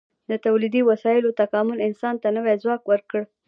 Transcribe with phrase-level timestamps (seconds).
[0.29, 3.21] د تولیدي وسایلو تکامل انسان ته نوی ځواک ورکړ.